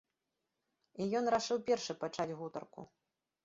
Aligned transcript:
І 1.03 1.07
ён 1.21 1.25
рашыў 1.37 1.63
першы 1.69 1.99
пачаць 2.07 2.29
гутарку. 2.43 2.81